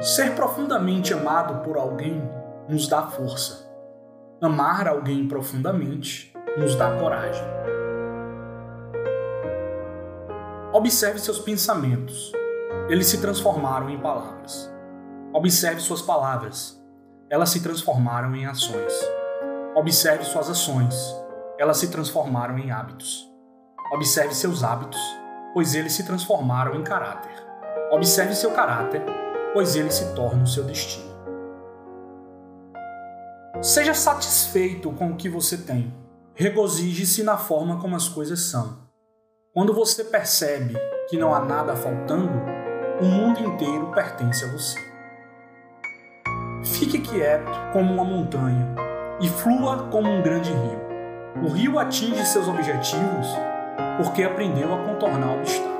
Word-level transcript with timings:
Ser 0.00 0.36
profundamente 0.36 1.12
amado 1.12 1.64
por 1.64 1.76
alguém 1.76 2.22
nos 2.68 2.86
dá 2.86 3.02
força. 3.02 3.68
Amar 4.40 4.86
alguém 4.86 5.26
profundamente 5.26 6.32
nos 6.56 6.76
dá 6.76 6.96
coragem. 6.96 7.42
Observe 10.72 11.18
seus 11.18 11.40
pensamentos. 11.40 12.30
Eles 12.88 13.08
se 13.08 13.20
transformaram 13.20 13.90
em 13.90 13.98
palavras. 13.98 14.72
Observe 15.32 15.80
suas 15.80 16.00
palavras. 16.00 16.80
Elas 17.28 17.50
se 17.50 17.60
transformaram 17.60 18.36
em 18.36 18.46
ações. 18.46 18.92
Observe 19.74 20.24
suas 20.24 20.48
ações. 20.48 20.94
Elas 21.58 21.78
se 21.78 21.90
transformaram 21.90 22.56
em 22.56 22.70
hábitos. 22.70 23.28
Observe 23.92 24.32
seus 24.32 24.62
hábitos, 24.62 25.00
pois 25.52 25.74
eles 25.74 25.92
se 25.92 26.04
transformaram 26.04 26.76
em 26.76 26.84
caráter. 26.84 27.32
Observe 27.90 28.34
seu 28.34 28.52
caráter, 28.52 29.02
pois 29.58 29.74
ele 29.74 29.90
se 29.90 30.14
torna 30.14 30.44
o 30.44 30.46
seu 30.46 30.62
destino. 30.62 31.12
Seja 33.60 33.92
satisfeito 33.92 34.92
com 34.92 35.10
o 35.10 35.16
que 35.16 35.28
você 35.28 35.58
tem. 35.58 35.92
Regozije-se 36.32 37.24
na 37.24 37.36
forma 37.36 37.80
como 37.80 37.96
as 37.96 38.08
coisas 38.08 38.38
são. 38.38 38.78
Quando 39.52 39.74
você 39.74 40.04
percebe 40.04 40.76
que 41.10 41.16
não 41.16 41.34
há 41.34 41.40
nada 41.40 41.74
faltando, 41.74 42.40
o 43.00 43.04
mundo 43.04 43.40
inteiro 43.40 43.90
pertence 43.90 44.44
a 44.44 44.52
você. 44.52 44.78
Fique 46.62 47.00
quieto 47.00 47.50
como 47.72 47.92
uma 47.92 48.04
montanha 48.04 48.76
e 49.20 49.28
flua 49.28 49.88
como 49.90 50.08
um 50.08 50.22
grande 50.22 50.52
rio. 50.52 51.44
O 51.44 51.48
rio 51.48 51.80
atinge 51.80 52.24
seus 52.26 52.46
objetivos 52.46 53.26
porque 53.96 54.22
aprendeu 54.22 54.72
a 54.72 54.84
contornar 54.84 55.36
obstáculos. 55.36 55.77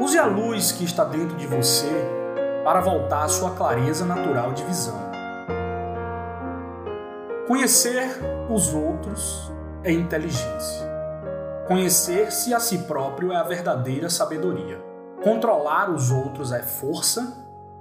Use 0.00 0.18
a 0.18 0.24
luz 0.24 0.72
que 0.72 0.82
está 0.82 1.04
dentro 1.04 1.36
de 1.36 1.46
você 1.46 1.90
para 2.64 2.80
voltar 2.80 3.24
à 3.24 3.28
sua 3.28 3.50
clareza 3.50 4.06
natural 4.06 4.54
de 4.54 4.64
visão. 4.64 4.98
Conhecer 7.46 8.08
os 8.48 8.72
outros 8.72 9.52
é 9.84 9.92
inteligência. 9.92 10.88
Conhecer-se 11.68 12.54
a 12.54 12.58
si 12.58 12.78
próprio 12.78 13.30
é 13.30 13.36
a 13.36 13.42
verdadeira 13.42 14.08
sabedoria. 14.08 14.82
Controlar 15.22 15.90
os 15.90 16.10
outros 16.10 16.50
é 16.50 16.62
força, 16.62 17.36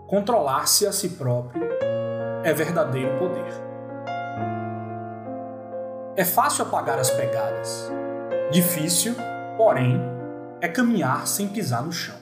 controlar-se 0.05 0.85
a 0.85 0.91
si 0.91 1.11
próprio 1.11 1.69
é 2.43 2.51
verdadeiro 2.51 3.17
poder. 3.17 3.53
É 6.17 6.25
fácil 6.25 6.65
apagar 6.65 6.99
as 6.99 7.09
pegadas. 7.11 7.89
Difícil, 8.51 9.15
porém, 9.55 10.01
é 10.61 10.67
caminhar 10.67 11.25
sem 11.27 11.47
pisar 11.47 11.83
no 11.83 11.91
chão. 11.91 12.15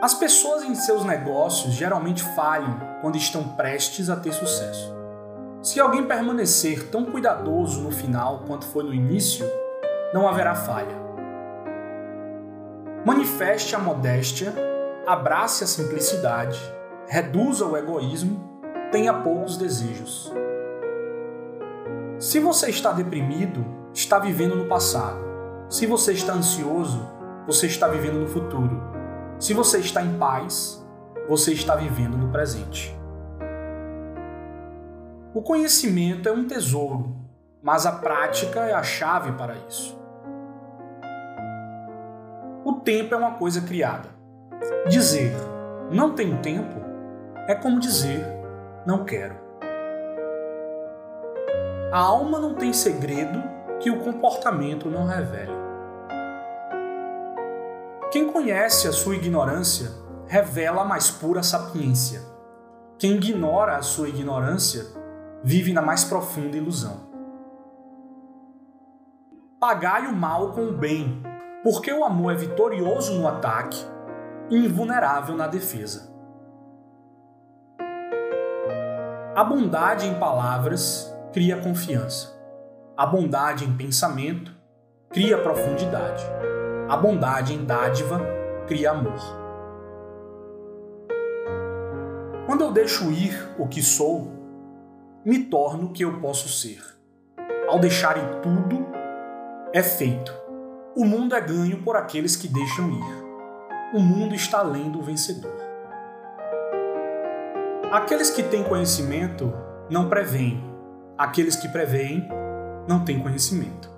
As 0.00 0.14
pessoas 0.14 0.62
em 0.64 0.74
seus 0.74 1.04
negócios 1.04 1.74
geralmente 1.74 2.22
falham 2.34 2.78
quando 3.00 3.16
estão 3.16 3.48
prestes 3.56 4.10
a 4.10 4.16
ter 4.16 4.32
sucesso. 4.32 4.94
Se 5.62 5.80
alguém 5.80 6.06
permanecer 6.06 6.88
tão 6.90 7.06
cuidadoso 7.06 7.80
no 7.80 7.90
final 7.90 8.44
quanto 8.46 8.66
foi 8.66 8.84
no 8.84 8.92
início, 8.92 9.46
não 10.12 10.28
haverá 10.28 10.54
falha. 10.54 11.04
Manifeste 13.04 13.74
a 13.74 13.78
modéstia, 13.78 14.52
abrace 15.06 15.64
a 15.64 15.66
simplicidade, 15.66 16.60
reduza 17.06 17.66
o 17.66 17.76
egoísmo, 17.76 18.60
tenha 18.90 19.12
poucos 19.12 19.56
desejos. 19.56 20.32
Se 22.18 22.38
você 22.40 22.70
está 22.70 22.92
deprimido, 22.92 23.64
está 23.92 24.18
vivendo 24.18 24.54
no 24.56 24.66
passado. 24.66 25.33
Se 25.74 25.86
você 25.86 26.12
está 26.12 26.34
ansioso, 26.34 27.04
você 27.48 27.66
está 27.66 27.88
vivendo 27.88 28.20
no 28.20 28.28
futuro. 28.28 28.80
Se 29.40 29.52
você 29.52 29.80
está 29.80 30.04
em 30.04 30.16
paz, 30.16 30.86
você 31.28 31.52
está 31.52 31.74
vivendo 31.74 32.16
no 32.16 32.30
presente. 32.30 32.96
O 35.34 35.42
conhecimento 35.42 36.28
é 36.28 36.32
um 36.32 36.46
tesouro, 36.46 37.16
mas 37.60 37.86
a 37.86 37.90
prática 37.90 38.60
é 38.60 38.72
a 38.72 38.84
chave 38.84 39.32
para 39.32 39.56
isso. 39.68 40.00
O 42.64 42.74
tempo 42.74 43.12
é 43.12 43.18
uma 43.18 43.32
coisa 43.32 43.60
criada. 43.60 44.08
Dizer 44.88 45.34
não 45.90 46.14
tenho 46.14 46.38
tempo 46.38 46.80
é 47.48 47.54
como 47.56 47.80
dizer 47.80 48.24
não 48.86 49.04
quero. 49.04 49.34
A 51.90 51.98
alma 51.98 52.38
não 52.38 52.54
tem 52.54 52.72
segredo 52.72 53.42
que 53.80 53.90
o 53.90 53.98
comportamento 53.98 54.88
não 54.88 55.04
revele. 55.04 55.63
Quem 58.14 58.30
conhece 58.30 58.86
a 58.86 58.92
sua 58.92 59.16
ignorância 59.16 59.90
revela 60.28 60.82
a 60.82 60.84
mais 60.84 61.10
pura 61.10 61.42
sapiência. 61.42 62.20
Quem 62.96 63.16
ignora 63.16 63.76
a 63.76 63.82
sua 63.82 64.08
ignorância 64.08 64.86
vive 65.42 65.72
na 65.72 65.82
mais 65.82 66.04
profunda 66.04 66.56
ilusão. 66.56 67.10
Pagai 69.58 70.06
o 70.06 70.14
mal 70.14 70.52
com 70.52 70.68
o 70.68 70.72
bem, 70.72 71.24
porque 71.64 71.92
o 71.92 72.04
amor 72.04 72.34
é 72.34 72.36
vitorioso 72.36 73.18
no 73.18 73.26
ataque 73.26 73.84
e 74.48 74.64
invulnerável 74.64 75.36
na 75.36 75.48
defesa. 75.48 76.14
A 79.34 79.42
bondade 79.42 80.06
em 80.06 80.20
palavras 80.20 81.12
cria 81.32 81.60
confiança. 81.60 82.32
A 82.96 83.06
bondade 83.06 83.64
em 83.64 83.76
pensamento 83.76 84.54
cria 85.10 85.36
profundidade. 85.42 86.24
A 86.86 86.98
bondade 86.98 87.54
em 87.54 87.64
dádiva 87.64 88.20
cria 88.66 88.90
amor. 88.90 89.18
Quando 92.46 92.62
eu 92.62 92.72
deixo 92.72 93.10
ir 93.10 93.34
o 93.58 93.66
que 93.66 93.82
sou, 93.82 94.30
me 95.24 95.44
torno 95.44 95.86
o 95.86 95.92
que 95.92 96.04
eu 96.04 96.20
posso 96.20 96.46
ser. 96.46 96.82
Ao 97.66 97.78
deixar 97.78 98.16
tudo, 98.42 98.86
é 99.72 99.82
feito. 99.82 100.30
O 100.94 101.06
mundo 101.06 101.34
é 101.34 101.40
ganho 101.40 101.82
por 101.82 101.96
aqueles 101.96 102.36
que 102.36 102.46
deixam 102.46 102.90
ir. 102.90 103.24
O 103.94 104.00
mundo 104.00 104.34
está 104.34 104.58
além 104.58 104.90
do 104.90 105.00
vencedor. 105.00 105.56
Aqueles 107.90 108.28
que 108.28 108.42
têm 108.42 108.62
conhecimento 108.62 109.50
não 109.88 110.10
preveem. 110.10 110.62
Aqueles 111.16 111.56
que 111.56 111.68
preveem 111.68 112.28
não 112.86 113.04
têm 113.04 113.20
conhecimento. 113.20 113.93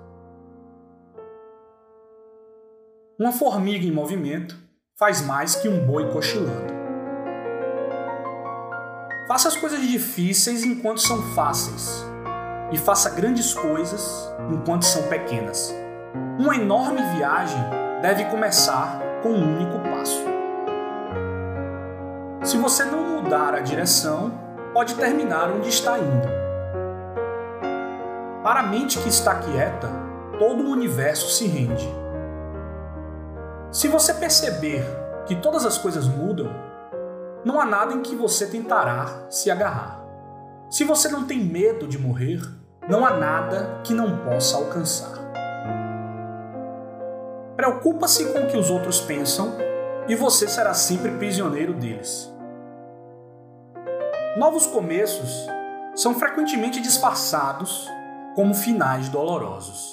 Uma 3.19 3.31
formiga 3.31 3.83
em 3.83 3.91
movimento 3.91 4.55
faz 4.95 5.25
mais 5.25 5.55
que 5.55 5.67
um 5.67 5.83
boi 5.87 6.07
cochilando. 6.11 6.71
Faça 9.27 9.47
as 9.47 9.55
coisas 9.55 9.81
difíceis 9.81 10.63
enquanto 10.63 11.01
são 11.01 11.19
fáceis, 11.33 12.05
e 12.71 12.77
faça 12.77 13.09
grandes 13.09 13.55
coisas 13.55 14.31
enquanto 14.53 14.85
são 14.85 15.01
pequenas. 15.09 15.73
Uma 16.37 16.57
enorme 16.57 17.01
viagem 17.15 17.59
deve 18.03 18.25
começar 18.25 19.01
com 19.23 19.29
um 19.29 19.55
único 19.55 19.79
passo. 19.79 20.23
Se 22.43 22.55
você 22.59 22.85
não 22.85 23.15
mudar 23.15 23.55
a 23.55 23.61
direção, 23.61 24.31
pode 24.75 24.93
terminar 24.93 25.49
onde 25.49 25.69
está 25.69 25.97
indo. 25.97 26.27
Para 28.43 28.59
a 28.59 28.67
mente 28.67 28.99
que 28.99 29.09
está 29.09 29.39
quieta, 29.39 29.89
todo 30.37 30.67
o 30.67 30.69
universo 30.69 31.31
se 31.31 31.47
rende. 31.47 32.06
Se 33.71 33.89
você 33.89 34.13
perceber 34.13 34.85
que 35.25 35.35
todas 35.35 35.65
as 35.65 35.77
coisas 35.77 36.07
mudam, 36.07 36.49
não 37.43 37.59
há 37.59 37.65
nada 37.65 37.93
em 37.93 38.01
que 38.01 38.15
você 38.15 38.47
tentará 38.47 39.25
se 39.29 39.51
agarrar. 39.51 40.01
Se 40.69 40.85
você 40.85 41.09
não 41.09 41.25
tem 41.25 41.43
medo 41.43 41.85
de 41.85 41.97
morrer, 41.97 42.41
não 42.87 43.05
há 43.05 43.17
nada 43.17 43.81
que 43.83 43.93
não 43.93 44.19
possa 44.19 44.57
alcançar. 44.57 45.17
Preocupa-se 47.57 48.31
com 48.31 48.39
o 48.39 48.47
que 48.47 48.57
os 48.57 48.69
outros 48.69 49.01
pensam 49.01 49.53
e 50.07 50.15
você 50.15 50.47
será 50.47 50.73
sempre 50.73 51.11
prisioneiro 51.17 51.73
deles. 51.73 52.33
Novos 54.37 54.65
começos 54.65 55.47
são 55.93 56.13
frequentemente 56.13 56.79
disfarçados 56.79 57.89
como 58.35 58.53
finais 58.53 59.09
dolorosos. 59.09 59.86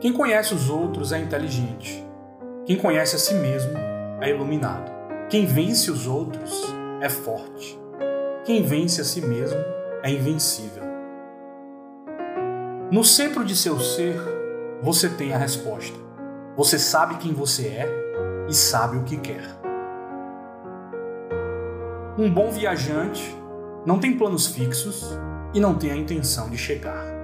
Quem 0.00 0.12
conhece 0.12 0.54
os 0.54 0.70
outros 0.70 1.10
é 1.12 1.18
inteligente. 1.18 2.06
Quem 2.64 2.76
conhece 2.76 3.16
a 3.16 3.18
si 3.18 3.34
mesmo 3.34 3.72
é 4.20 4.30
iluminado. 4.30 4.92
Quem 5.28 5.44
vence 5.44 5.90
os 5.90 6.06
outros 6.06 6.62
é 7.00 7.08
forte. 7.08 7.76
Quem 8.44 8.62
vence 8.62 9.00
a 9.00 9.04
si 9.04 9.20
mesmo 9.20 9.58
é 10.04 10.10
invencível. 10.10 10.84
No 12.92 13.02
centro 13.02 13.44
de 13.44 13.56
seu 13.56 13.80
ser, 13.80 14.20
você 14.80 15.08
tem 15.08 15.34
a 15.34 15.38
resposta. 15.38 15.98
Você 16.56 16.78
sabe 16.78 17.16
quem 17.16 17.32
você 17.32 17.66
é 17.66 17.88
e 18.48 18.54
sabe 18.54 18.98
o 18.98 19.02
que 19.02 19.16
quer. 19.16 19.44
Um 22.16 22.32
bom 22.32 22.52
viajante 22.52 23.36
não 23.84 23.98
tem 23.98 24.16
planos 24.16 24.46
fixos 24.46 25.18
e 25.52 25.58
não 25.58 25.74
tem 25.74 25.90
a 25.90 25.96
intenção 25.96 26.48
de 26.48 26.56
chegar. 26.56 27.17